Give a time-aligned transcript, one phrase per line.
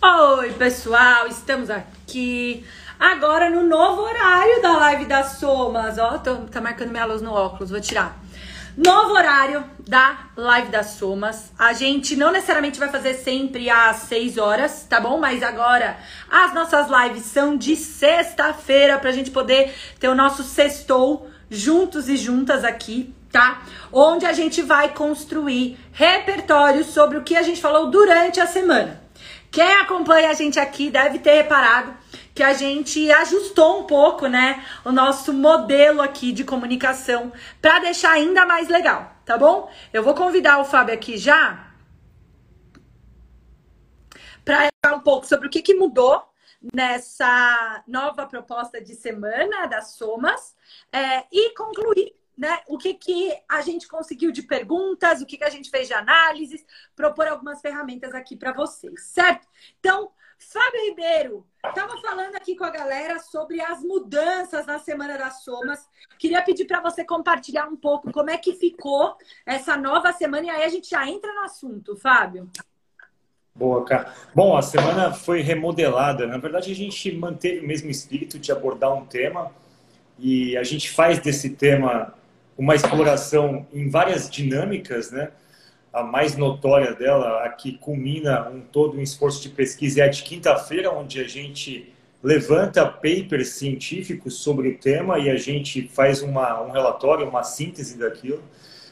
[0.00, 2.64] Oi, pessoal, estamos aqui
[3.00, 5.98] agora no novo horário da live das Somas.
[5.98, 8.16] Ó, tô, tá marcando minha luz no óculos, vou tirar.
[8.76, 11.50] Novo horário da live das Somas.
[11.58, 15.18] A gente não necessariamente vai fazer sempre às 6 horas, tá bom?
[15.18, 15.96] Mas agora
[16.30, 22.16] as nossas lives são de sexta-feira pra gente poder ter o nosso sextou juntos e
[22.16, 23.62] juntas aqui, tá?
[23.92, 29.07] Onde a gente vai construir repertório sobre o que a gente falou durante a semana.
[29.50, 31.96] Quem acompanha a gente aqui deve ter reparado
[32.34, 38.12] que a gente ajustou um pouco, né, o nosso modelo aqui de comunicação para deixar
[38.12, 39.68] ainda mais legal, tá bom?
[39.92, 41.66] Eu vou convidar o Fábio aqui já
[44.44, 46.22] para falar um pouco sobre o que, que mudou
[46.72, 50.56] nessa nova proposta de semana das somas
[50.92, 55.44] é, e concluir né, o que, que a gente conseguiu de perguntas, o que, que
[55.44, 56.64] a gente fez de análises,
[56.94, 59.48] propor algumas ferramentas aqui para vocês, certo?
[59.80, 65.42] Então, Fábio Ribeiro, estava falando aqui com a galera sobre as mudanças na Semana das
[65.42, 65.84] Somas.
[66.16, 70.50] Queria pedir para você compartilhar um pouco como é que ficou essa nova semana e
[70.50, 72.48] aí a gente já entra no assunto, Fábio.
[73.52, 74.14] Boa, cara.
[74.32, 76.28] Bom, a semana foi remodelada.
[76.28, 79.50] Na verdade, a gente manteve o mesmo espírito de abordar um tema
[80.16, 82.14] e a gente faz desse tema
[82.58, 85.30] uma exploração em várias dinâmicas, né?
[85.92, 90.08] A mais notória dela, a que culmina um todo um esforço de pesquisa, é a
[90.08, 96.20] de quinta-feira, onde a gente levanta papers científicos sobre o tema e a gente faz
[96.20, 98.42] uma, um relatório, uma síntese daquilo.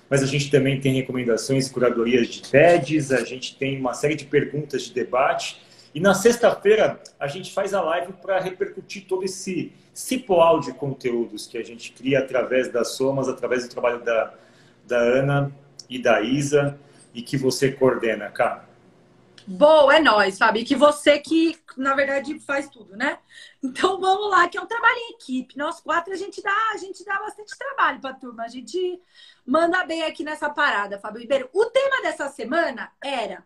[0.09, 4.25] Mas a gente também tem recomendações, curadorias de TEDs, a gente tem uma série de
[4.25, 5.61] perguntas de debate.
[5.97, 11.47] E na sexta-feira a gente faz a live para repercutir todo esse cipoal de conteúdos
[11.47, 14.35] que a gente cria através das somas, através do trabalho da,
[14.87, 15.51] da Ana
[15.89, 16.79] e da Isa
[17.15, 18.69] e que você coordena, cara.
[19.47, 20.67] Boa, é nós, Fábio.
[20.67, 23.19] Que você que, na verdade, faz tudo, né?
[23.63, 25.57] Então vamos lá, que é um trabalho em equipe.
[25.57, 28.45] Nós quatro a gente dá, a gente dá bastante trabalho para a turma.
[28.45, 29.01] A gente
[29.47, 31.49] manda bem aqui nessa parada, Fábio Ribeiro.
[31.55, 33.43] O tema dessa semana era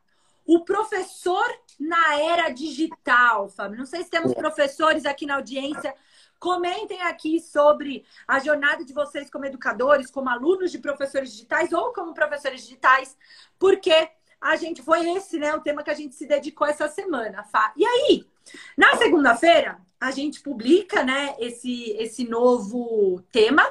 [0.54, 1.46] o professor
[1.78, 3.78] na era digital, Fábio.
[3.78, 5.94] Não sei se temos professores aqui na audiência
[6.40, 11.92] Comentem aqui sobre a jornada de vocês como educadores, como alunos de professores digitais ou
[11.92, 13.14] como professores digitais,
[13.58, 14.08] porque
[14.40, 17.74] a gente foi esse, né, o tema que a gente se dedicou essa semana, Fá.
[17.76, 18.26] E aí,
[18.74, 23.62] na segunda-feira, a gente publica, né, esse esse novo tema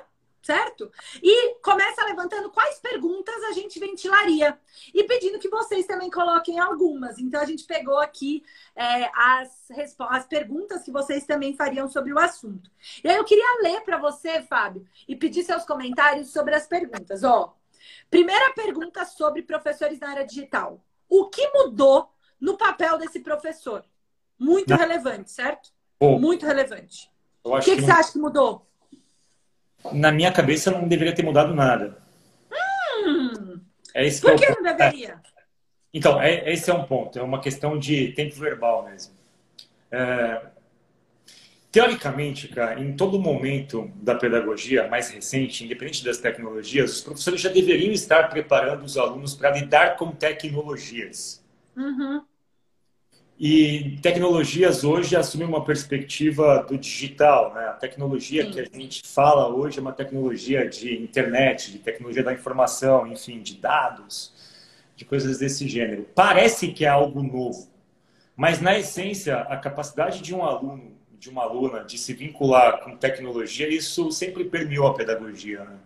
[0.41, 0.91] certo?
[1.21, 4.57] E começa levantando quais perguntas a gente ventilaria.
[4.93, 7.19] E pedindo que vocês também coloquem algumas.
[7.19, 8.43] Então, a gente pegou aqui
[8.75, 9.67] é, as,
[10.09, 12.71] as perguntas que vocês também fariam sobre o assunto.
[13.03, 17.23] E aí, eu queria ler para você, Fábio, e pedir seus comentários sobre as perguntas.
[17.23, 17.55] Ó,
[18.09, 20.83] primeira pergunta sobre professores na área digital.
[21.07, 23.83] O que mudou no papel desse professor?
[24.37, 25.71] Muito relevante, certo?
[26.01, 27.11] Muito relevante.
[27.43, 28.68] O que, que, que você acha que mudou?
[29.91, 31.97] Na minha cabeça não deveria ter mudado nada.
[33.05, 33.59] Hum,
[33.93, 35.19] é esse Por que, que não deveria?
[35.93, 39.13] Então, é, esse é um ponto, é uma questão de tempo verbal mesmo.
[39.91, 40.41] É,
[41.71, 47.49] teoricamente, cara, em todo momento da pedagogia mais recente, independente das tecnologias, os professores já
[47.49, 51.43] deveriam estar preparando os alunos para lidar com tecnologias.
[51.75, 52.23] Uhum.
[53.39, 57.53] E tecnologias hoje assumem uma perspectiva do digital.
[57.53, 57.67] Né?
[57.67, 58.51] A tecnologia Sim.
[58.51, 63.41] que a gente fala hoje é uma tecnologia de internet, de tecnologia da informação, enfim,
[63.41, 64.33] de dados,
[64.93, 66.05] de coisas desse gênero.
[66.13, 67.69] Parece que é algo novo,
[68.35, 72.97] mas na essência, a capacidade de um aluno, de uma aluna, de se vincular com
[72.97, 75.63] tecnologia, isso sempre permeou a pedagogia.
[75.63, 75.77] Né?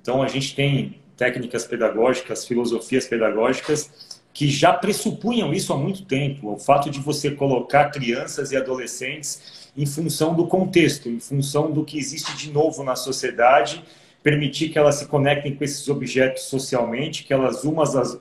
[0.00, 4.07] Então, a gente tem técnicas pedagógicas, filosofias pedagógicas
[4.38, 6.52] que já pressupunham isso há muito tempo.
[6.52, 11.84] O fato de você colocar crianças e adolescentes em função do contexto, em função do
[11.84, 13.82] que existe de novo na sociedade,
[14.22, 18.16] permitir que elas se conectem com esses objetos socialmente, que elas umas, as,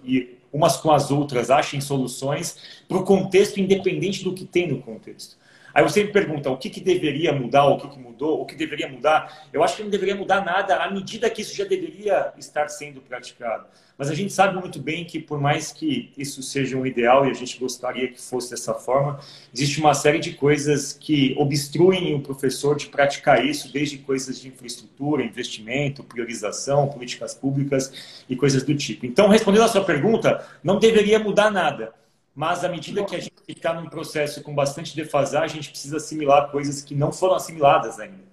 [0.52, 2.58] umas com as outras achem soluções
[2.88, 5.37] para o contexto, independente do que tem no contexto.
[5.78, 8.56] Aí você me pergunta o que, que deveria mudar, o que, que mudou, o que
[8.56, 9.48] deveria mudar.
[9.54, 13.00] Eu acho que não deveria mudar nada à medida que isso já deveria estar sendo
[13.00, 13.68] praticado.
[13.96, 17.30] Mas a gente sabe muito bem que, por mais que isso seja um ideal e
[17.30, 19.20] a gente gostaria que fosse dessa forma,
[19.54, 24.48] existe uma série de coisas que obstruem o professor de praticar isso, desde coisas de
[24.48, 29.06] infraestrutura, investimento, priorização, políticas públicas e coisas do tipo.
[29.06, 31.94] Então, respondendo a sua pergunta, não deveria mudar nada.
[32.38, 35.98] Mas à medida que a gente ficar num processo com bastante defasagem, a gente precisa
[35.98, 38.24] assimilar coisas que não foram assimiladas ainda.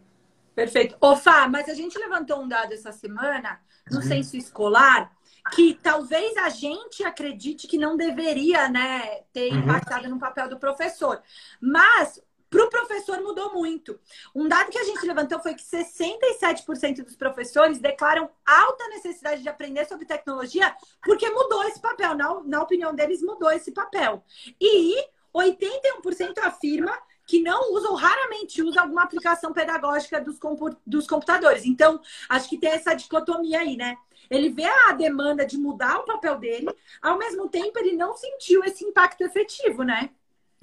[0.55, 0.95] Perfeito.
[1.01, 3.59] Ô, Fá, mas a gente levantou um dado essa semana
[3.91, 4.03] no uhum.
[4.03, 5.11] censo escolar
[5.55, 9.61] que talvez a gente acredite que não deveria né, ter uhum.
[9.61, 11.23] impactado no papel do professor.
[11.59, 12.21] Mas
[12.55, 13.99] para o professor mudou muito.
[14.35, 19.49] Um dado que a gente levantou foi que 67% dos professores declaram alta necessidade de
[19.49, 22.15] aprender sobre tecnologia porque mudou esse papel.
[22.15, 24.25] Na, na opinião deles, mudou esse papel.
[24.61, 25.05] E
[25.35, 26.97] 81% afirma
[27.27, 30.39] que não usam, raramente usam alguma aplicação pedagógica dos,
[30.87, 31.65] dos computadores.
[31.65, 33.97] Então, acho que tem essa dicotomia aí, né?
[34.31, 36.69] Ele vê a demanda de mudar o papel dele,
[37.03, 40.11] ao mesmo tempo ele não sentiu esse impacto efetivo, né?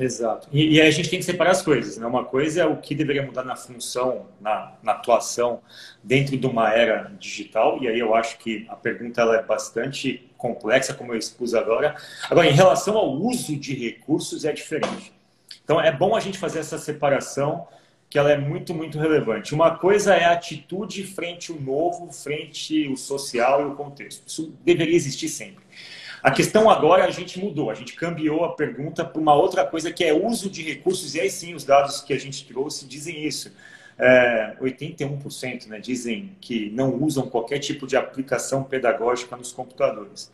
[0.01, 0.47] Exato.
[0.51, 2.07] E, e aí a gente tem que separar as coisas, né?
[2.07, 5.61] Uma coisa é o que deveria mudar na função, na, na atuação
[6.03, 10.27] dentro de uma era digital, e aí eu acho que a pergunta ela é bastante
[10.37, 11.95] complexa, como eu expus agora.
[12.29, 15.13] Agora, em relação ao uso de recursos, é diferente.
[15.63, 17.67] Então, é bom a gente fazer essa separação,
[18.09, 19.53] que ela é muito, muito relevante.
[19.53, 24.27] Uma coisa é a atitude frente ao novo, frente ao social e o contexto.
[24.27, 25.63] Isso deveria existir sempre.
[26.23, 29.91] A questão agora a gente mudou, a gente cambiou a pergunta para uma outra coisa
[29.91, 33.25] que é uso de recursos, e aí sim os dados que a gente trouxe dizem
[33.25, 33.51] isso.
[33.97, 40.31] É, 81% né, dizem que não usam qualquer tipo de aplicação pedagógica nos computadores.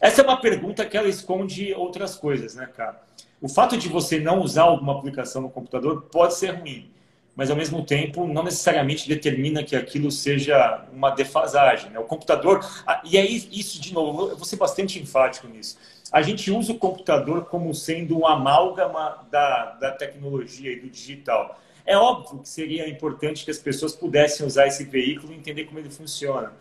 [0.00, 3.02] Essa é uma pergunta que ela esconde outras coisas, né, cara?
[3.40, 6.90] O fato de você não usar alguma aplicação no computador pode ser ruim
[7.34, 11.90] mas ao mesmo tempo não necessariamente determina que aquilo seja uma defasagem.
[11.90, 11.98] Né?
[11.98, 12.64] O computador,
[13.04, 15.78] e é isso de novo, eu vou ser bastante enfático nisso.
[16.10, 21.58] A gente usa o computador como sendo um amálgama da, da tecnologia e do digital.
[21.86, 25.78] É óbvio que seria importante que as pessoas pudessem usar esse veículo e entender como
[25.78, 26.52] ele funciona.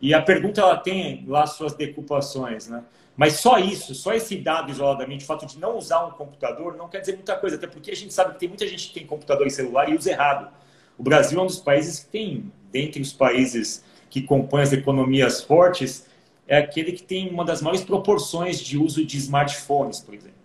[0.00, 2.84] E a pergunta ela tem lá suas decupações, né?
[3.18, 6.88] Mas só isso, só esse dado isoladamente, o fato de não usar um computador, não
[6.88, 9.04] quer dizer muita coisa, até porque a gente sabe que tem muita gente que tem
[9.04, 10.48] computador e celular e usa errado.
[10.96, 15.42] O Brasil é um dos países que tem, dentre os países que compõem as economias
[15.42, 16.06] fortes,
[16.46, 20.36] é aquele que tem uma das maiores proporções de uso de smartphones, por exemplo.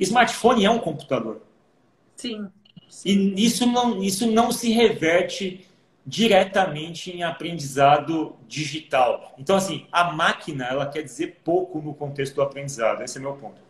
[0.00, 1.42] Smartphone é um computador.
[2.16, 2.48] Sim.
[2.88, 3.34] sim.
[3.36, 5.66] E isso não, isso não se reverte
[6.06, 9.34] diretamente em aprendizado digital.
[9.38, 13.02] Então, assim, a máquina, ela quer dizer pouco no contexto do aprendizado.
[13.02, 13.63] Esse é meu ponto.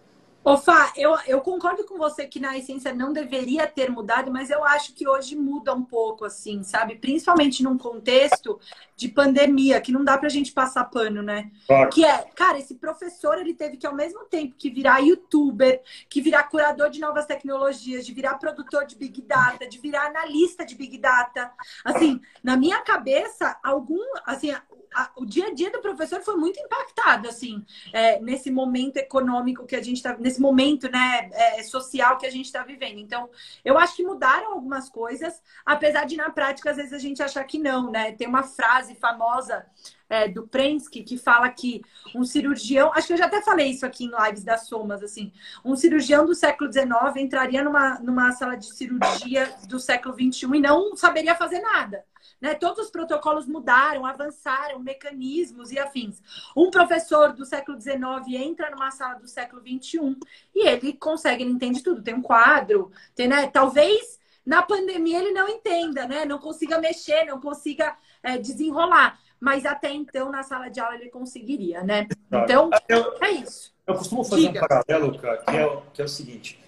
[0.44, 4.50] Ô, Fá, eu, eu concordo com você que na essência não deveria ter mudado, mas
[4.50, 6.96] eu acho que hoje muda um pouco, assim, sabe?
[6.96, 8.61] Principalmente num contexto
[8.94, 11.50] de pandemia, que não dá pra gente passar pano, né?
[11.67, 11.88] Claro.
[11.88, 16.20] Que é, cara, esse professor, ele teve que ao mesmo tempo que virar youtuber, que
[16.20, 20.75] virar curador de novas tecnologias, de virar produtor de Big Data, de virar analista de
[20.75, 21.50] Big Data.
[21.82, 24.55] Assim, na minha cabeça, algum, assim,
[24.94, 29.67] a, o dia a dia do professor foi muito impactado, assim, é, nesse momento econômico
[29.67, 32.99] que a gente está, nesse momento, né, é, social que a gente está vivendo.
[32.99, 33.29] Então,
[33.64, 37.44] eu acho que mudaram algumas coisas, apesar de na prática às vezes a gente achar
[37.44, 38.12] que não, né?
[38.12, 39.67] Tem uma frase famosa
[40.08, 41.82] é, do Prensky que fala que
[42.14, 45.32] um cirurgião, acho que eu já até falei isso aqui em lives das somas, assim,
[45.64, 50.60] um cirurgião do século XIX entraria numa, numa sala de cirurgia do século XXI e
[50.60, 52.04] não saberia fazer nada.
[52.40, 52.54] Né?
[52.54, 56.22] Todos os protocolos mudaram, avançaram, mecanismos e afins.
[56.56, 57.96] Um professor do século XIX
[58.28, 60.16] entra numa sala do século XXI
[60.54, 62.02] e ele consegue, ele entende tudo.
[62.02, 63.46] Tem um quadro, tem, né?
[63.46, 66.24] Talvez na pandemia ele não entenda, né?
[66.24, 69.18] Não consiga mexer, não consiga é, desenrolar.
[69.44, 72.08] Mas até então, na sala de aula, ele conseguiria, né?
[72.32, 73.75] Então, eu, é isso.
[73.87, 74.64] Eu costumo fazer Diga.
[74.64, 76.58] um paralelo, cara, que é, que é o seguinte.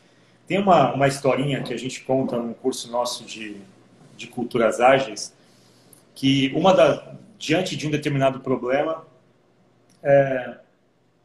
[0.46, 3.56] Tem uma, uma historinha que a gente conta num curso nosso de,
[4.14, 5.34] de culturas ágeis,
[6.14, 9.06] que uma da, diante de um determinado problema
[10.02, 10.58] é,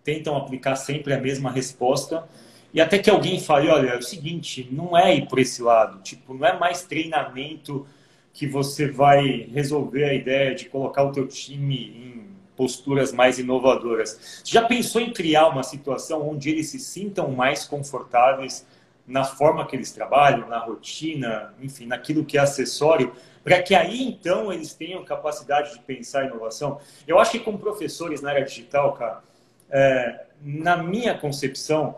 [0.06, 2.30] tentam aplicar sempre a mesma resposta
[2.74, 6.02] e até que alguém fale, olha, é o seguinte, não é ir por esse lado,
[6.02, 7.86] tipo, não é mais treinamento
[8.34, 14.42] que você vai resolver a ideia de colocar o teu time em posturas mais inovadoras.
[14.46, 18.66] Já pensou em criar uma situação onde eles se sintam mais confortáveis
[19.08, 24.04] na forma que eles trabalham, na rotina, enfim, naquilo que é acessório, para que aí
[24.04, 26.80] então eles tenham capacidade de pensar inovação.
[27.08, 29.24] Eu acho que como professores na área digital, cara,
[29.70, 31.98] é, na minha concepção,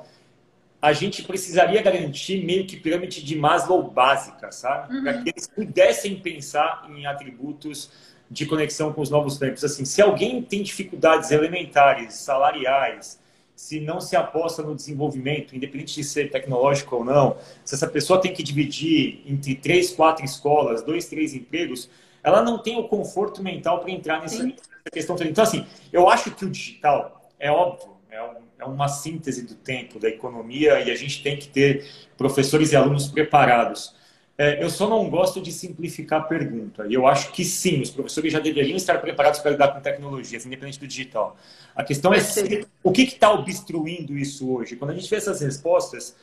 [0.84, 4.94] a gente precisaria garantir meio que pirâmide de Maslow básica, sabe?
[4.94, 5.04] Uhum.
[5.04, 7.90] Para que eles pudessem pensar em atributos
[8.30, 9.64] de conexão com os novos tempos.
[9.64, 13.18] Assim, se alguém tem dificuldades elementares, salariais,
[13.56, 18.20] se não se aposta no desenvolvimento, independente de ser tecnológico ou não, se essa pessoa
[18.20, 21.90] tem que dividir entre três, quatro escolas, dois, três empregos,
[22.22, 25.16] ela não tem o conforto mental para entrar nessa, nessa questão.
[25.22, 29.56] Então, assim, eu acho que o digital, é óbvio, é, um, é uma síntese do
[29.56, 31.86] tempo, da economia, e a gente tem que ter
[32.18, 33.96] professores e alunos preparados.
[34.36, 36.88] É, eu só não gosto de simplificar a pergunta.
[36.88, 40.46] E eu acho que sim, os professores já deveriam estar preparados para lidar com tecnologias,
[40.46, 41.38] independente do digital.
[41.76, 44.76] A questão é se, o que está obstruindo isso hoje.
[44.76, 46.16] Quando a gente vê essas respostas,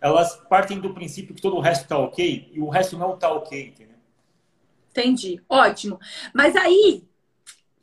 [0.00, 3.30] elas partem do princípio que todo o resto está ok e o resto não está
[3.30, 3.96] ok, entendeu?
[4.90, 5.40] Entendi.
[5.48, 6.00] Ótimo.
[6.32, 7.04] Mas aí,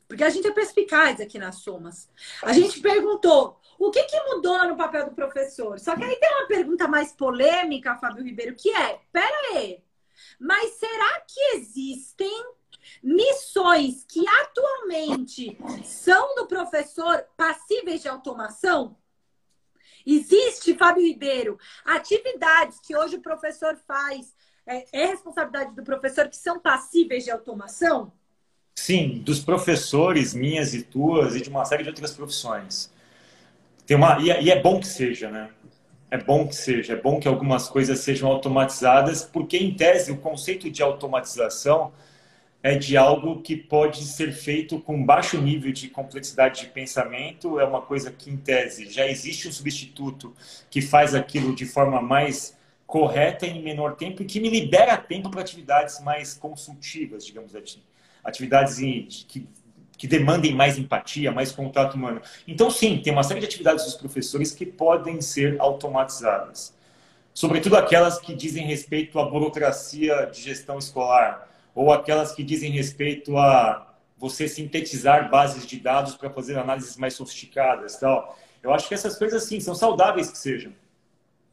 [0.08, 2.08] porque a gente é perspicaz aqui nas somas,
[2.42, 5.78] a gente perguntou o que, que mudou no papel do professor?
[5.78, 9.82] Só que aí tem uma pergunta mais polêmica, Fábio Ribeiro, que é: pera aí,
[10.38, 12.44] mas será que existem
[13.02, 18.96] missões que atualmente são do professor passíveis de automação?
[20.06, 26.36] Existe, Fábio Ribeiro, atividades que hoje o professor faz, é, é responsabilidade do professor, que
[26.36, 28.12] são passíveis de automação?
[28.76, 32.94] Sim, dos professores, minhas e tuas, e de uma série de outras profissões.
[33.86, 35.48] Tem uma, e é, e é bom que seja, né?
[36.10, 40.16] É bom que seja, é bom que algumas coisas sejam automatizadas, porque, em tese, o
[40.18, 41.92] conceito de automatização
[42.62, 47.64] é de algo que pode ser feito com baixo nível de complexidade de pensamento, é
[47.64, 50.34] uma coisa que, em tese, já existe um substituto
[50.68, 55.30] que faz aquilo de forma mais correta em menor tempo e que me libera tempo
[55.30, 57.82] para atividades mais consultivas, digamos assim.
[58.24, 59.46] Atividades que
[59.96, 62.20] que demandem mais empatia, mais contato humano.
[62.46, 66.74] Então, sim, tem uma série de atividades dos professores que podem ser automatizadas.
[67.32, 73.36] Sobretudo aquelas que dizem respeito à burocracia de gestão escolar, ou aquelas que dizem respeito
[73.36, 77.96] a você sintetizar bases de dados para fazer análises mais sofisticadas.
[77.96, 78.38] Tal.
[78.62, 80.72] Eu acho que essas coisas, sim, são saudáveis que sejam.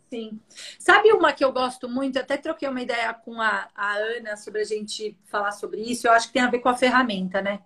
[0.10, 0.40] Sim.
[0.80, 2.20] Sabe uma que eu gosto muito?
[2.20, 6.08] Até troquei uma ideia com a, a Ana sobre a gente falar sobre isso.
[6.08, 7.60] Eu acho que tem a ver com a ferramenta, né?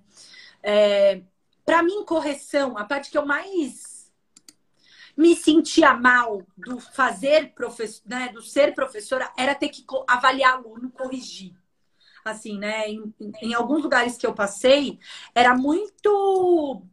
[0.62, 1.22] É,
[1.66, 4.12] para mim, correção, a parte que eu mais
[5.16, 10.92] me sentia mal do fazer professor, né, do ser professora, era ter que avaliar aluno,
[10.92, 11.56] corrigir.
[12.24, 12.90] Assim, né?
[12.90, 15.00] Em, em alguns lugares que eu passei,
[15.34, 16.84] era muito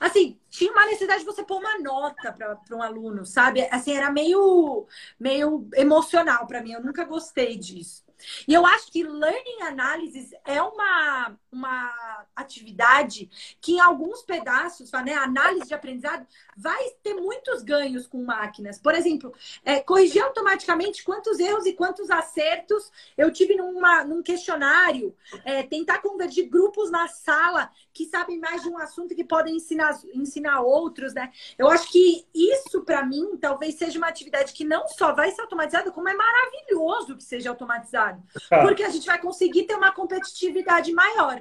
[0.00, 3.62] assim, tinha uma necessidade de você pôr uma nota para um aluno, sabe?
[3.70, 4.86] Assim, era meio,
[5.18, 6.72] meio emocional para mim.
[6.72, 8.07] Eu nunca gostei disso.
[8.46, 15.14] E eu acho que learning analysis é uma, uma atividade que, em alguns pedaços, né,
[15.14, 18.78] análise de aprendizado, vai ter muitos ganhos com máquinas.
[18.78, 19.32] Por exemplo,
[19.64, 25.98] é, corrigir automaticamente quantos erros e quantos acertos eu tive numa, num questionário, é, tentar
[26.00, 30.60] convergir grupos na sala que sabem mais de um assunto e que podem ensinar, ensinar
[30.60, 31.32] outros, né?
[31.56, 35.42] Eu acho que isso, para mim, talvez seja uma atividade que não só vai ser
[35.42, 38.07] automatizada, como é maravilhoso que seja automatizado.
[38.50, 38.62] Ah.
[38.62, 41.40] Porque a gente vai conseguir ter uma competitividade maior.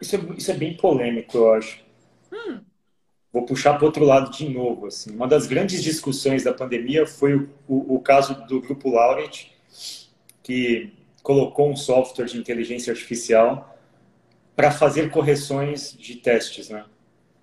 [0.00, 1.84] Isso é, isso é bem polêmico, eu acho.
[2.32, 2.60] Hum.
[3.32, 4.86] Vou puxar para outro lado de novo.
[4.86, 5.14] Assim.
[5.14, 9.52] Uma das grandes discussões da pandemia foi o, o, o caso do grupo Laureate,
[10.42, 10.92] que
[11.22, 13.76] colocou um software de inteligência artificial
[14.54, 16.84] para fazer correções de testes, né?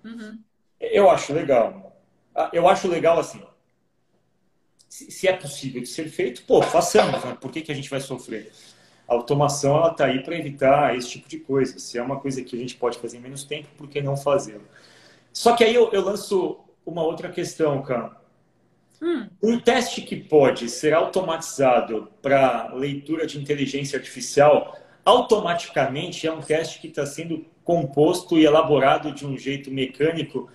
[0.04, 0.38] Uhum.
[0.80, 2.00] Eu acho legal.
[2.34, 3.42] Ah, eu acho legal assim.
[4.92, 7.34] Se é possível de ser feito, pô, façamos, né?
[7.40, 8.52] Por que, que a gente vai sofrer?
[9.08, 11.78] A automação ela está aí para evitar esse tipo de coisa.
[11.78, 14.18] Se é uma coisa que a gente pode fazer em menos tempo, por que não
[14.18, 14.68] fazê-lo?
[15.32, 18.14] Só que aí eu, eu, lanço uma outra questão, cara.
[19.00, 19.28] Hum.
[19.42, 26.78] Um teste que pode ser automatizado para leitura de inteligência artificial, automaticamente é um teste
[26.78, 30.50] que está sendo composto e elaborado de um jeito mecânico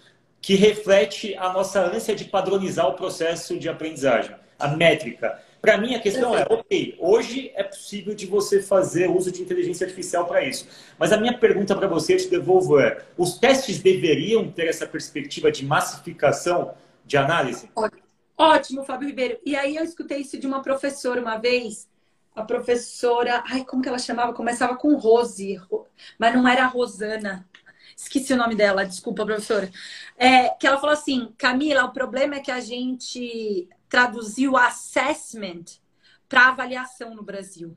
[0.48, 5.44] que reflete a nossa ânsia de padronizar o processo de aprendizagem, a métrica.
[5.60, 9.84] Para mim, a questão é, ok, hoje é possível de você fazer uso de inteligência
[9.84, 10.66] artificial para isso.
[10.98, 14.88] Mas a minha pergunta para você, eu te devolvo, é: os testes deveriam ter essa
[14.88, 16.74] perspectiva de massificação
[17.04, 17.70] de análise?
[18.38, 19.38] Ótimo, Fábio Ribeiro.
[19.46, 21.90] E aí eu escutei isso de uma professora uma vez.
[22.34, 24.32] A professora, ai, como que ela chamava?
[24.32, 25.60] Começava com Rose,
[26.18, 27.46] mas não era Rosana.
[27.98, 29.72] Esqueci o nome dela, desculpa, professora.
[30.16, 35.66] É, que ela falou assim: Camila, o problema é que a gente traduziu assessment
[36.30, 37.76] para avaliação no Brasil.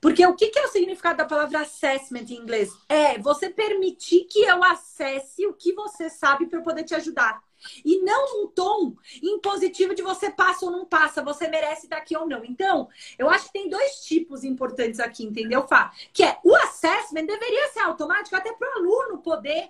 [0.00, 2.70] Porque o que, que, é o significado da palavra assessment em inglês?
[2.88, 7.40] É você permitir que eu acesse o que você sabe para eu poder te ajudar.
[7.84, 12.26] E não num tom impositivo de você passa ou não passa, você merece daqui ou
[12.26, 12.44] não.
[12.44, 15.92] Então, eu acho que tem dois tipos importantes aqui, entendeu, Fá?
[16.12, 19.68] Que é o assessment deveria ser automático até para o aluno poder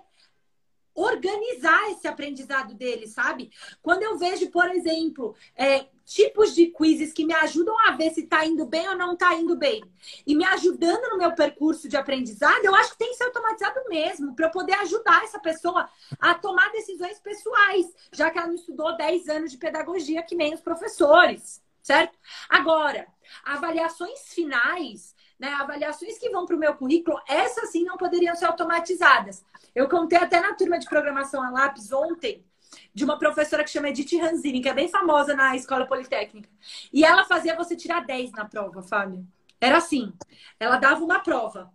[0.96, 3.50] organizar esse aprendizado dele, sabe?
[3.82, 8.22] Quando eu vejo, por exemplo, é, tipos de quizzes que me ajudam a ver se
[8.22, 9.84] está indo bem ou não está indo bem,
[10.26, 13.80] e me ajudando no meu percurso de aprendizado, eu acho que tem que ser automatizado
[13.88, 15.88] mesmo, para eu poder ajudar essa pessoa
[16.18, 20.54] a tomar decisões pessoais, já que ela não estudou 10 anos de pedagogia que nem
[20.54, 21.62] os professores.
[21.82, 22.18] certo?
[22.48, 23.06] Agora,
[23.44, 28.46] avaliações finais, né, avaliações que vão para o meu currículo, essas sim não poderiam ser
[28.46, 29.44] automatizadas.
[29.74, 32.44] Eu contei até na turma de programação a lápis ontem
[32.94, 36.48] de uma professora que chama Edith Ranzini, que é bem famosa na escola politécnica.
[36.92, 39.26] E ela fazia você tirar 10 na prova, Fábio.
[39.60, 40.12] Era assim.
[40.58, 41.72] Ela dava uma prova.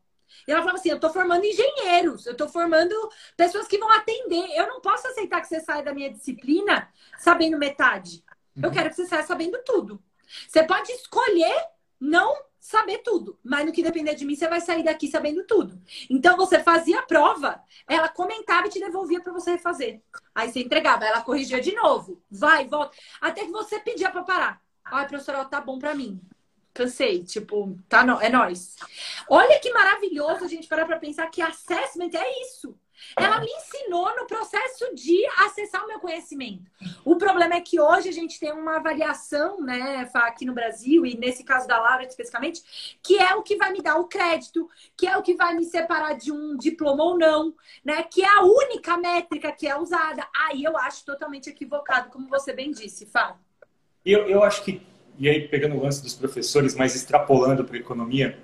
[0.47, 2.95] E ela falava assim: eu estou formando engenheiros, eu estou formando
[3.35, 4.49] pessoas que vão atender.
[4.55, 8.23] Eu não posso aceitar que você saia da minha disciplina sabendo metade.
[8.55, 8.75] Eu uhum.
[8.75, 10.01] quero que você saia sabendo tudo.
[10.47, 11.65] Você pode escolher
[11.99, 15.81] não saber tudo, mas no que depender de mim, você vai sair daqui sabendo tudo.
[16.07, 19.99] Então você fazia a prova, ela comentava e te devolvia para você refazer.
[20.33, 24.61] Aí você entregava, ela corrigia de novo, vai, volta, até que você pedia para parar.
[24.85, 26.21] Ai, professora, tá bom para mim.
[26.73, 28.21] Cansei, tipo, tá, no...
[28.21, 28.77] é nós.
[29.27, 32.77] Olha que maravilhoso a gente parar para pensar que assessment é isso.
[33.17, 36.69] Ela me ensinou no processo de acessar o meu conhecimento.
[37.03, 41.17] O problema é que hoje a gente tem uma avaliação, né, aqui no Brasil, e
[41.17, 45.07] nesse caso da Laura especificamente, que é o que vai me dar o crédito, que
[45.07, 47.53] é o que vai me separar de um diploma ou não,
[47.83, 48.03] né?
[48.03, 50.27] Que é a única métrica que é usada.
[50.33, 53.37] Aí eu acho totalmente equivocado, como você bem disse, Fá.
[54.05, 54.81] Eu, eu acho que,
[55.17, 58.37] e aí pegando o lance dos professores, mas extrapolando para a economia,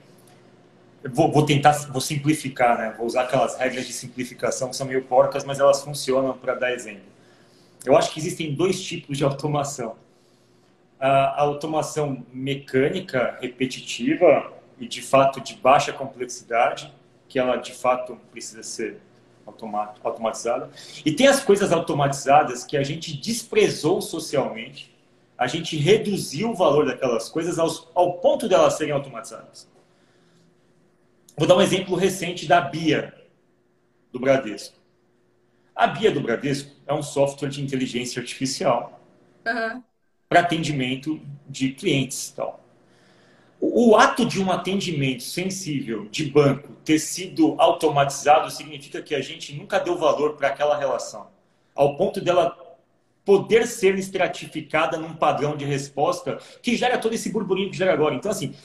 [1.13, 2.93] Vou, vou, tentar, vou simplificar, né?
[2.97, 6.73] Vou usar aquelas regras de simplificação que são meio porcas, mas elas funcionam para dar
[6.73, 7.03] exemplo.
[7.85, 9.95] Eu acho que existem dois tipos de automação.
[10.99, 16.93] A automação mecânica, repetitiva e de fato de baixa complexidade,
[17.29, 18.99] que ela de fato precisa ser
[20.03, 20.69] automatizada.
[21.05, 24.93] E tem as coisas automatizadas que a gente desprezou socialmente,
[25.37, 29.67] a gente reduziu o valor daquelas coisas ao, ao ponto de elas serem automatizadas.
[31.37, 33.13] Vou dar um exemplo recente da Bia,
[34.11, 34.75] do Bradesco.
[35.75, 38.99] A Bia do Bradesco é um software de inteligência artificial
[39.45, 39.83] uhum.
[40.27, 42.31] para atendimento de clientes.
[42.35, 42.59] Tal.
[43.61, 49.21] O, o ato de um atendimento sensível de banco ter sido automatizado significa que a
[49.21, 51.27] gente nunca deu valor para aquela relação,
[51.75, 52.57] ao ponto dela
[53.23, 58.15] poder ser estratificada num padrão de resposta que gera todo esse burburinho que gera agora.
[58.15, 58.55] Então, assim,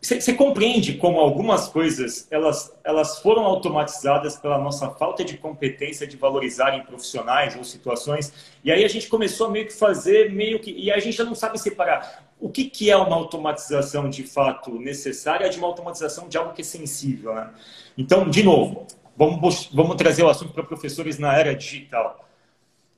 [0.00, 6.16] você compreende como algumas coisas elas, elas foram automatizadas pela nossa falta de competência de
[6.16, 10.70] valorizarem profissionais ou situações e aí a gente começou a meio que fazer meio que
[10.70, 14.78] e a gente já não sabe separar o que, que é uma automatização de fato
[14.78, 17.50] necessária de uma automatização de algo que é sensível, né?
[17.96, 22.28] Então, de novo, vamos, vamos trazer o assunto para professores na era digital.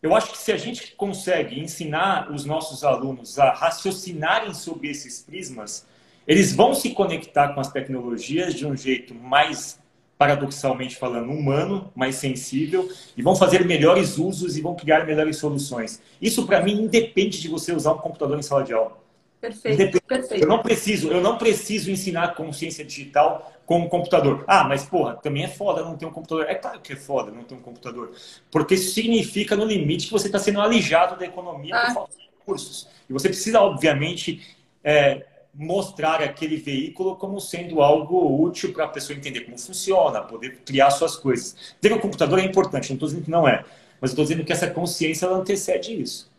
[0.02, 5.22] Eu acho que se a gente consegue ensinar os nossos alunos a raciocinarem sobre esses
[5.22, 5.86] prismas,
[6.30, 9.80] eles vão se conectar com as tecnologias de um jeito mais,
[10.16, 16.00] paradoxalmente falando, humano, mais sensível, e vão fazer melhores usos e vão criar melhores soluções.
[16.22, 18.96] Isso, para mim, independe de você usar um computador em sala de aula.
[19.40, 20.44] Perfeito, perfeito.
[20.44, 24.44] Eu não preciso, eu não preciso ensinar consciência digital com um computador.
[24.46, 26.46] Ah, mas porra, também é foda não ter um computador.
[26.48, 28.12] É claro que é foda não ter um computador,
[28.52, 31.86] porque isso significa no limite que você está sendo alijado da economia ah.
[31.86, 32.88] por falta de recursos.
[33.08, 39.16] E você precisa, obviamente, é, mostrar aquele veículo como sendo algo útil para a pessoa
[39.16, 41.74] entender como funciona, poder criar suas coisas.
[41.80, 43.64] Ter um computador é importante, não estou dizendo que não é,
[44.00, 46.30] mas estou dizendo que essa consciência ela antecede isso.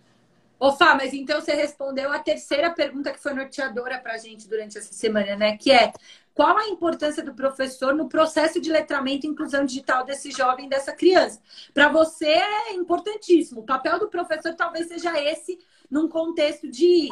[0.59, 4.47] Ô, Fá, mas então você respondeu a terceira pergunta que foi norteadora para a gente
[4.47, 5.57] durante essa semana, né?
[5.57, 5.91] Que é
[6.35, 10.93] qual a importância do professor no processo de letramento e inclusão digital desse jovem, dessa
[10.93, 11.41] criança?
[11.73, 13.61] Para você é importantíssimo.
[13.61, 15.57] O papel do professor talvez seja esse
[15.89, 17.09] num contexto de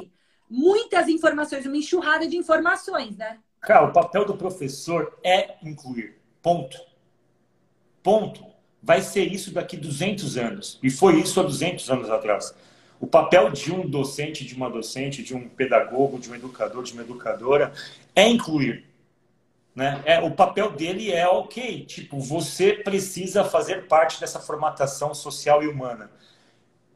[0.50, 3.38] muitas informações, uma enxurrada de informações, né?
[3.62, 6.16] Cara, o papel do professor é incluir.
[6.42, 6.80] Ponto.
[8.02, 8.46] Ponto.
[8.82, 10.80] Vai ser isso daqui 200 anos.
[10.82, 12.56] E foi isso há 200 anos atrás.
[13.00, 16.94] O papel de um docente, de uma docente, de um pedagogo, de um educador, de
[16.94, 17.74] uma educadora
[18.16, 18.86] é incluir.
[19.76, 20.02] Né?
[20.06, 25.68] É, o papel dele é ok, tipo, você precisa fazer parte dessa formatação social e
[25.68, 26.12] humana.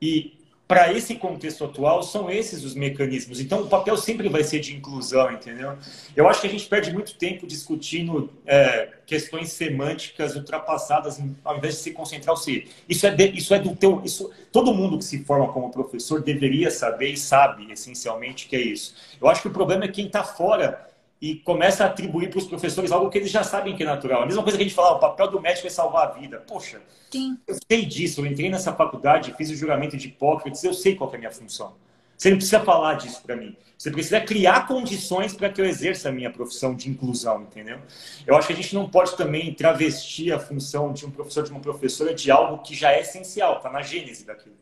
[0.02, 0.38] E
[0.68, 3.40] para esse contexto atual, são esses os mecanismos.
[3.40, 5.78] Então, o papel sempre vai ser de inclusão, entendeu?
[6.16, 11.76] Eu acho que a gente perde muito tempo discutindo é, questões semânticas ultrapassadas, ao invés
[11.76, 12.70] de se concentrar o ser.
[12.88, 14.02] Isso é, de, isso é do teu.
[14.06, 18.62] Isso, todo mundo que se forma como professor deveria saber e sabe, essencialmente, que é
[18.62, 18.96] isso.
[19.22, 20.93] Eu acho que o problema é quem está fora
[21.24, 24.24] e começa a atribuir para os professores algo que eles já sabem que é natural.
[24.24, 26.44] A mesma coisa que a gente fala, o papel do médico é salvar a vida.
[26.46, 27.38] Poxa, Sim.
[27.48, 31.10] eu sei disso, eu entrei nessa faculdade, fiz o juramento de Hipócrates, eu sei qual
[31.14, 31.76] é a minha função.
[32.18, 33.56] Você não precisa falar disso para mim.
[33.78, 37.80] Você precisa criar condições para que eu exerça a minha profissão de inclusão, entendeu?
[38.28, 41.52] Eu acho que a gente não pode também travestir a função de um professor, de
[41.52, 44.58] uma professora, de algo que já é essencial, está na gênese daquilo.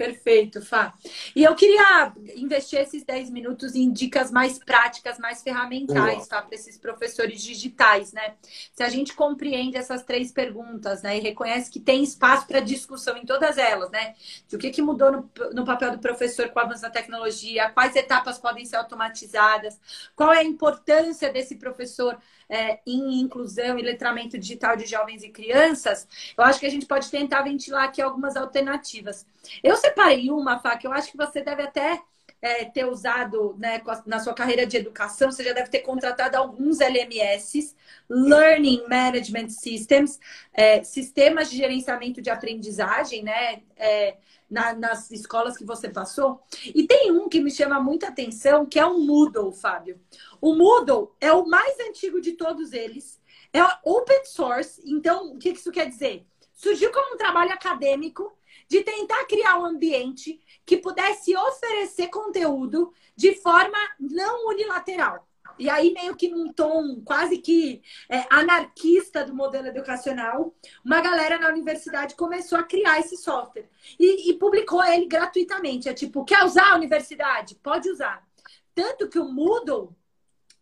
[0.00, 0.94] Perfeito, Fá.
[1.36, 6.54] E eu queria investir esses 10 minutos em dicas mais práticas, mais ferramentais, Fá, para
[6.54, 8.36] esses professores digitais, né?
[8.72, 13.14] Se a gente compreende essas três perguntas, né, e reconhece que tem espaço para discussão
[13.14, 14.14] em todas elas, né?
[14.48, 17.68] De o que, que mudou no, no papel do professor com o avanço da tecnologia,
[17.68, 19.78] quais etapas podem ser automatizadas,
[20.16, 22.18] qual é a importância desse professor
[22.50, 26.84] é, em inclusão e letramento digital de jovens e crianças, eu acho que a gente
[26.84, 29.24] pode tentar ventilar aqui algumas alternativas.
[29.62, 32.02] Eu separei uma, Fá, que eu acho que você deve até
[32.42, 36.80] é, ter usado né, na sua carreira de educação, você já deve ter contratado alguns
[36.80, 37.74] LMS,
[38.08, 40.18] Learning Management Systems,
[40.52, 43.62] é, sistemas de gerenciamento de aprendizagem, né?
[43.76, 44.16] É,
[44.50, 46.42] na, nas escolas que você passou.
[46.64, 50.00] E tem um que me chama muita atenção, que é o Moodle, Fábio.
[50.40, 53.20] O Moodle é o mais antigo de todos eles.
[53.52, 54.82] É open source.
[54.84, 56.26] Então, o que isso quer dizer?
[56.52, 58.36] Surgiu como um trabalho acadêmico
[58.68, 65.29] de tentar criar um ambiente que pudesse oferecer conteúdo de forma não unilateral.
[65.60, 71.38] E aí, meio que num tom quase que é, anarquista do modelo educacional, uma galera
[71.38, 73.68] na universidade começou a criar esse software
[73.98, 75.86] e, e publicou ele gratuitamente.
[75.86, 77.56] É tipo, quer usar a universidade?
[77.56, 78.26] Pode usar.
[78.74, 79.94] Tanto que o Moodle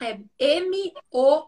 [0.00, 1.46] é M-O-O-D-L-E,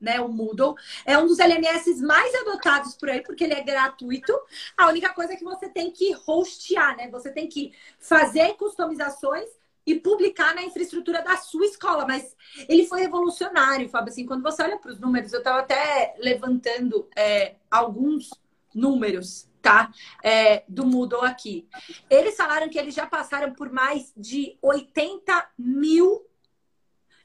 [0.00, 0.20] né?
[0.22, 4.32] O Moodle é um dos LMS mais adotados por aí, porque ele é gratuito.
[4.74, 7.10] A única coisa é que você tem que hostear, né?
[7.10, 9.59] Você tem que fazer customizações
[9.90, 12.06] e publicar na infraestrutura da sua escola.
[12.06, 12.36] Mas
[12.68, 14.12] ele foi revolucionário, Fábio.
[14.12, 18.30] Assim, quando você olha para os números, eu estava até levantando é, alguns
[18.74, 19.90] números, tá?
[20.22, 21.66] É, do Moodle aqui.
[22.08, 26.24] Eles falaram que eles já passaram por mais de 80 mil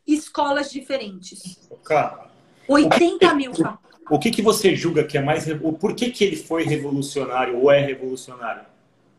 [0.07, 1.69] escolas diferentes.
[1.83, 2.29] Cara,
[2.67, 3.79] 80 mil, Fábio.
[4.09, 5.45] O que, que você julga que é mais.
[5.79, 8.65] Por que, que ele foi revolucionário ou é revolucionário?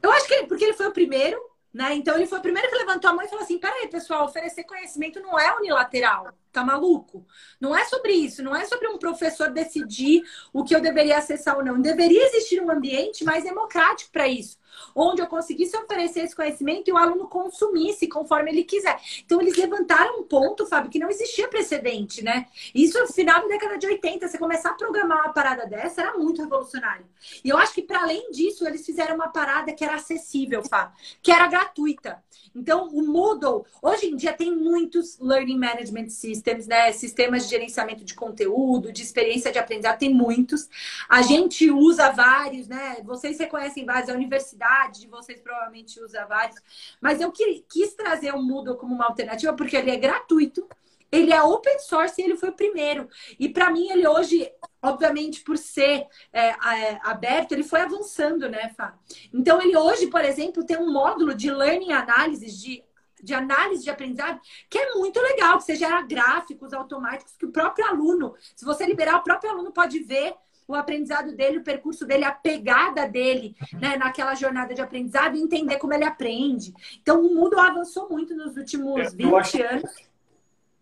[0.00, 1.40] Eu acho que porque ele foi o primeiro
[1.76, 1.94] né?
[1.94, 4.64] Então ele foi o primeiro que levantou a mão e falou assim: peraí, pessoal, oferecer
[4.64, 6.32] conhecimento não é unilateral.
[6.56, 7.22] Tá maluco?
[7.60, 10.22] Não é sobre isso, não é sobre um professor decidir
[10.54, 11.78] o que eu deveria acessar ou não.
[11.78, 14.56] Deveria existir um ambiente mais democrático para isso
[14.94, 19.00] onde eu conseguisse oferecer esse conhecimento e o aluno consumisse conforme ele quiser.
[19.24, 22.46] Então, eles levantaram um ponto, Fábio, que não existia precedente, né?
[22.74, 26.16] Isso no final da década de 80, você começar a programar uma parada dessa era
[26.16, 27.06] muito revolucionário.
[27.44, 30.96] E eu acho que, para além disso, eles fizeram uma parada que era acessível, Fábio,
[31.22, 32.22] que era gratuita.
[32.54, 36.92] Então, o Moodle, hoje em dia, tem muitos Learning Management Systems, né?
[36.92, 40.68] Sistemas de gerenciamento de conteúdo, de experiência de aprendizado, tem muitos.
[41.08, 42.98] A gente usa vários, né?
[43.04, 46.56] Vocês reconhecem vários, a universidade de vocês provavelmente usa vários.
[47.00, 50.66] Mas eu quis trazer o Moodle como uma alternativa porque ele é gratuito,
[51.10, 53.08] ele é open source e ele foi o primeiro.
[53.38, 54.50] E para mim, ele hoje,
[54.82, 58.98] obviamente, por ser é, é, aberto, ele foi avançando, né, Fá?
[59.32, 62.84] Então, ele hoje, por exemplo, tem um módulo de learning analysis, de
[63.22, 67.52] de análise de aprendizado, que é muito legal, que você gera gráficos automáticos que o
[67.52, 70.34] próprio aluno, se você liberar, o próprio aluno pode ver
[70.68, 75.40] o aprendizado dele, o percurso dele, a pegada dele, né, naquela jornada de aprendizado e
[75.40, 76.74] entender como ele aprende.
[77.00, 79.90] Então, o mundo avançou muito nos últimos 20 anos.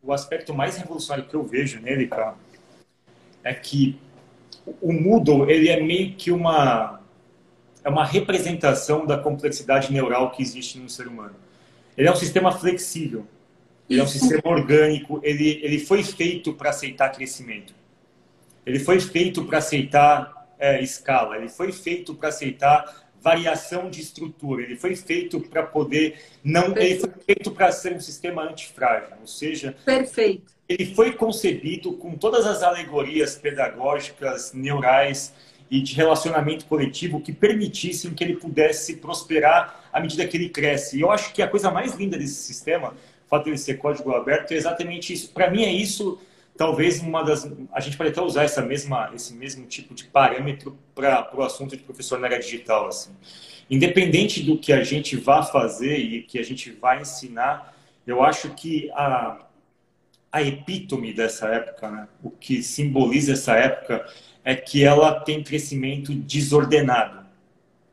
[0.02, 2.34] O aspecto mais revolucionário que eu vejo nele, cara,
[3.42, 4.00] é que
[4.80, 7.00] o Moodle, ele é meio que uma
[7.82, 11.34] é uma representação da complexidade neural que existe no ser humano.
[11.96, 13.26] Ele é um sistema flexível,
[13.88, 17.74] ele é um sistema orgânico, ele, ele foi feito para aceitar crescimento.
[18.64, 24.62] Ele foi feito para aceitar é, escala, ele foi feito para aceitar variação de estrutura,
[24.62, 26.80] ele foi feito para poder não, Perfeito.
[26.80, 30.52] ele foi feito para ser um sistema antifrágil, ou seja, Perfeito.
[30.66, 35.32] Ele foi concebido com todas as alegorias pedagógicas, neurais
[35.74, 40.96] e de relacionamento coletivo que permitissem que ele pudesse prosperar à medida que ele cresce.
[40.96, 44.12] E eu acho que a coisa mais linda desse sistema, o fato de ser código
[44.12, 45.32] aberto, é exatamente isso.
[45.32, 46.20] Para mim é isso
[46.56, 50.78] talvez uma das a gente pode até usar essa mesma esse mesmo tipo de parâmetro
[50.94, 53.10] para o assunto de professor na área digital assim
[53.68, 57.74] independente do que a gente vá fazer e que a gente vai ensinar
[58.06, 59.40] eu acho que a
[60.30, 62.08] a epítome dessa época né?
[62.22, 64.06] o que simboliza essa época
[64.44, 67.24] é que ela tem crescimento desordenado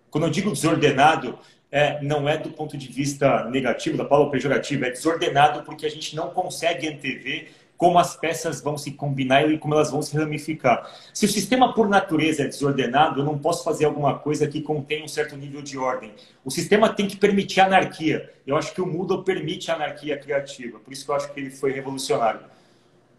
[0.10, 1.40] quando eu digo desordenado
[1.72, 5.90] é, não é do ponto de vista negativo da palavra pejorativa é desordenado porque a
[5.90, 7.50] gente não consegue antever
[7.82, 10.88] como as peças vão se combinar e como elas vão se ramificar.
[11.12, 15.04] Se o sistema por natureza é desordenado, eu não posso fazer alguma coisa que contenha
[15.04, 16.14] um certo nível de ordem.
[16.46, 18.32] O sistema tem que permitir anarquia.
[18.46, 20.78] Eu acho que o Moodle permite a anarquia criativa.
[20.78, 22.42] Por isso que eu acho que ele foi revolucionário.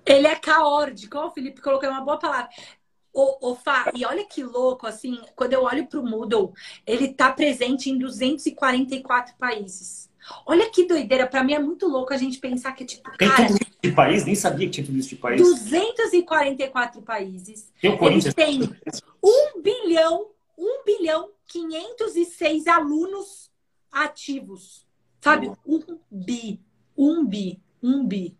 [0.06, 2.48] Ele é caótico, o Felipe colocou uma boa palavra.
[3.12, 6.52] Ô, ô, Fá, e olha que louco, assim, quando eu olho para o Moodle,
[6.86, 10.10] ele está presente em 244 países.
[10.46, 13.48] Olha que doideira, para mim é muito louco a gente pensar que, tipo, Tem cara,
[13.48, 14.24] tudo isso de país?
[14.24, 15.40] Nem sabia que tinha tudo isso de país.
[15.42, 17.70] 244 países.
[17.80, 18.34] Tem o Corinthians.
[18.34, 18.62] têm
[19.22, 23.50] 1 bilhão, 1 bilhão 506 alunos
[23.90, 24.86] ativos.
[25.20, 25.52] Sabe?
[25.66, 26.60] Um bi.
[26.96, 27.60] Um bi.
[27.82, 28.36] Um bi.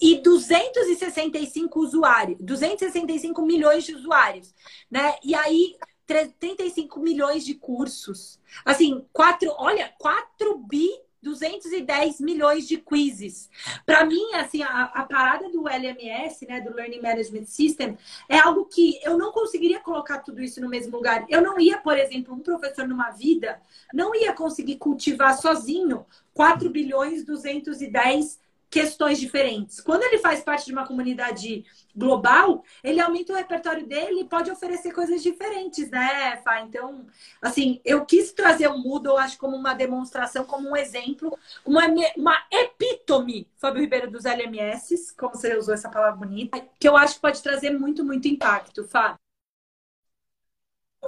[0.00, 4.54] E 265 usuários, 265 milhões de usuários,
[4.90, 5.16] né?
[5.22, 8.38] E aí 35 milhões de cursos.
[8.64, 10.88] Assim, quatro, olha, 4 bi
[11.26, 13.50] 210 milhões de quizzes.
[13.84, 18.66] Para mim, assim, a, a, parada do LMS, né, do Learning Management System, é algo
[18.66, 21.26] que eu não conseguiria colocar tudo isso no mesmo lugar.
[21.28, 23.60] Eu não ia, por exemplo, um professor numa vida,
[23.92, 28.38] não ia conseguir cultivar sozinho 4 bilhões 210
[28.70, 29.80] questões diferentes.
[29.80, 34.50] Quando ele faz parte de uma comunidade global, ele aumenta o repertório dele e pode
[34.50, 36.60] oferecer coisas diferentes, né, Fá?
[36.60, 37.06] Então,
[37.40, 41.84] assim, eu quis trazer o Moodle, acho, como uma demonstração, como um exemplo, uma,
[42.16, 47.14] uma epítome, Fábio Ribeiro, dos LMS, como você usou essa palavra bonita, que eu acho
[47.14, 49.16] que pode trazer muito, muito impacto, Fá.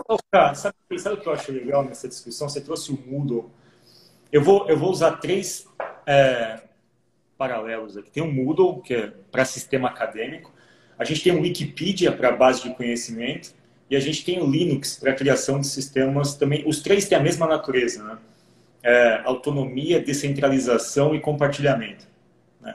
[0.09, 0.17] Oh,
[0.55, 2.49] sabe, sabe o que eu acho legal nessa discussão?
[2.49, 3.51] Você trouxe o Moodle.
[4.31, 5.67] Eu vou, eu vou usar três
[6.07, 6.68] é,
[7.39, 8.11] paralelos aqui.
[8.11, 10.53] Tem o Moodle, que é para sistema acadêmico.
[10.99, 13.57] A gente tem o Wikipedia para base de conhecimento.
[13.89, 16.65] E a gente tem o Linux para criação de sistemas também.
[16.67, 18.19] Os três têm a mesma natureza, né?
[18.83, 22.07] É, autonomia, descentralização e compartilhamento.
[22.61, 22.75] Né?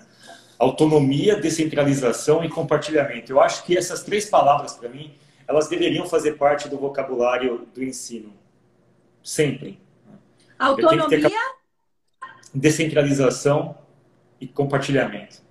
[0.57, 3.31] Autonomia, descentralização e compartilhamento.
[3.31, 5.13] Eu acho que essas três palavras, para mim,
[5.47, 8.33] elas deveriam fazer parte do vocabulário do ensino.
[9.21, 9.79] Sempre.
[10.57, 11.29] Autonomia?
[12.53, 13.77] Descentralização
[14.43, 15.41] e compartilhamento.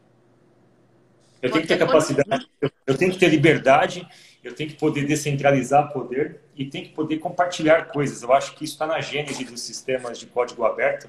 [1.41, 2.47] Eu tenho que ter capacidade,
[2.87, 4.07] eu tenho que ter liberdade,
[4.45, 8.23] eu tenho que poder descentralizar poder e tenho que poder compartilhar coisas.
[8.23, 11.09] Eu acho que isso está na gênese dos sistemas de código aberto.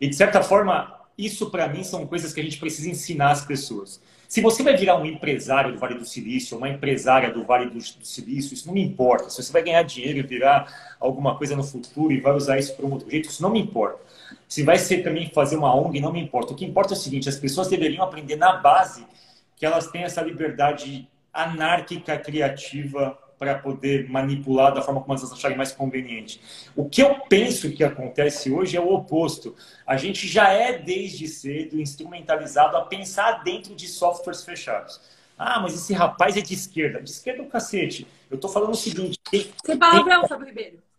[0.00, 3.44] E, de certa forma, isso para mim são coisas que a gente precisa ensinar às
[3.44, 4.02] pessoas.
[4.26, 7.74] Se você vai virar um empresário do Vale do Silício, uma empresária do Vale do,
[7.74, 9.30] do Silício, isso não me importa.
[9.30, 12.74] Se você vai ganhar dinheiro e virar alguma coisa no futuro e vai usar isso
[12.76, 14.09] para um outro jeito, isso não me importa.
[14.50, 16.52] Se vai ser também fazer uma ONG, não me importa.
[16.52, 19.06] O que importa é o seguinte: as pessoas deveriam aprender na base
[19.54, 25.56] que elas têm essa liberdade anárquica, criativa, para poder manipular da forma como elas acharem
[25.56, 26.40] mais conveniente.
[26.74, 29.54] O que eu penso que acontece hoje é o oposto.
[29.86, 35.00] A gente já é, desde cedo, instrumentalizado a pensar dentro de softwares fechados.
[35.38, 37.00] Ah, mas esse rapaz é de esquerda.
[37.00, 38.04] De esquerda é o cacete.
[38.28, 39.16] Eu estou falando o seguinte.
[39.30, 40.89] Tem, palavrão, Fábio Ribeiro.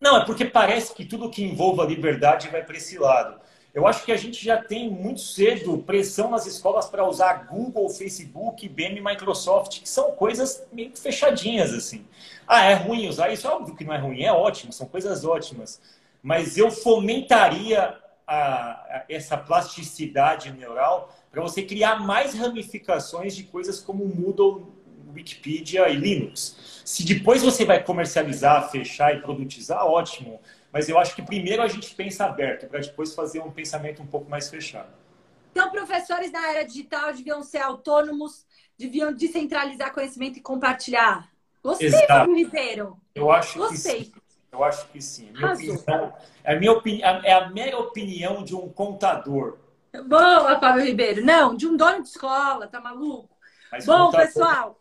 [0.00, 3.40] Não, é porque parece que tudo que envolva liberdade vai para esse lado.
[3.74, 7.88] Eu acho que a gente já tem muito cedo pressão nas escolas para usar Google,
[7.90, 12.06] Facebook, IBM Microsoft, que são coisas meio fechadinhas assim.
[12.46, 13.46] Ah, é ruim usar isso?
[13.46, 15.80] É óbvio que não é ruim, é ótimo, são coisas ótimas.
[16.22, 23.80] Mas eu fomentaria a, a, essa plasticidade neural para você criar mais ramificações de coisas
[23.80, 24.72] como Moodle,
[25.14, 26.82] Wikipedia e Linux.
[26.84, 30.40] Se depois você vai comercializar, fechar e produtizar, ótimo.
[30.72, 34.06] Mas eu acho que primeiro a gente pensa aberto, para depois fazer um pensamento um
[34.06, 34.88] pouco mais fechado.
[35.50, 38.46] Então, professores na era digital deviam ser autônomos,
[38.78, 41.28] deviam descentralizar conhecimento e compartilhar.
[41.62, 41.90] Gostei,
[42.34, 42.96] Ribeiro.
[43.14, 44.04] Eu acho Gostei.
[44.04, 44.12] que sim.
[44.50, 45.30] Eu acho que sim.
[45.32, 49.58] Minha opinião, é, a minha opinião, é a mera opinião de um contador.
[50.06, 51.24] Boa, Fábio Ribeiro.
[51.24, 53.36] Não, de um dono de escola, tá maluco?
[53.70, 54.80] Mas Bom, contador, pessoal.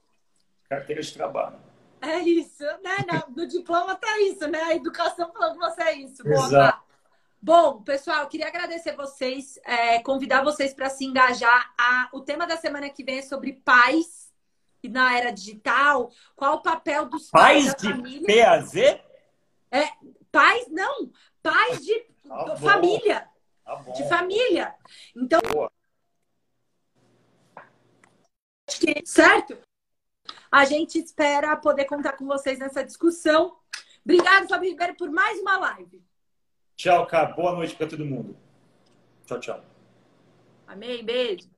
[0.69, 1.57] Carteira de trabalho.
[2.01, 2.97] É isso, né?
[3.35, 4.61] No diploma tá isso, né?
[4.63, 6.23] A educação falando que você é isso.
[6.23, 6.87] Boa, Exato.
[7.41, 11.73] Bom, pessoal, queria agradecer vocês, é, convidar vocês para se engajar.
[11.77, 14.27] A, o tema da semana que vem é sobre pais
[14.83, 16.11] na era digital.
[16.35, 18.27] Qual o papel dos pais, pais da família?
[18.27, 18.75] de PAZ?
[19.71, 19.89] É,
[20.31, 23.29] pais, não, pais de tá família.
[23.65, 24.75] Tá de família.
[25.15, 25.71] Então, Boa.
[29.05, 29.57] certo?
[30.51, 33.57] A gente espera poder contar com vocês nessa discussão.
[34.03, 36.01] Obrigado, Fábio Ribeiro, por mais uma live.
[36.75, 37.33] Tchau, cara.
[37.33, 38.37] Boa noite para todo mundo.
[39.25, 39.65] Tchau, tchau.
[40.67, 41.03] Amém.
[41.03, 41.49] Beijo.